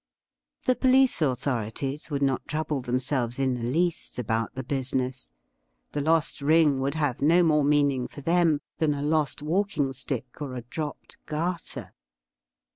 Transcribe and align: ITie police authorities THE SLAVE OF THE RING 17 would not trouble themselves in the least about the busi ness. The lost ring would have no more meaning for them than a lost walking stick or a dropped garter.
ITie 0.67 0.79
police 0.79 1.21
authorities 1.21 2.01
THE 2.05 2.07
SLAVE 2.07 2.15
OF 2.15 2.19
THE 2.21 2.25
RING 2.25 2.27
17 2.27 2.27
would 2.27 2.31
not 2.41 2.47
trouble 2.47 2.81
themselves 2.81 3.37
in 3.37 3.53
the 3.53 3.71
least 3.71 4.17
about 4.17 4.55
the 4.55 4.63
busi 4.63 4.95
ness. 4.95 5.31
The 5.91 6.01
lost 6.01 6.41
ring 6.41 6.79
would 6.79 6.95
have 6.95 7.21
no 7.21 7.43
more 7.43 7.63
meaning 7.63 8.07
for 8.07 8.21
them 8.21 8.61
than 8.79 8.95
a 8.95 9.03
lost 9.03 9.43
walking 9.43 9.93
stick 9.93 10.41
or 10.41 10.55
a 10.55 10.63
dropped 10.63 11.17
garter. 11.27 11.91